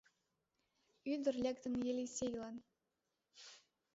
Ӱдыр 1.13 1.35
лектын 1.43 1.73
Елисейлан! 1.91 2.55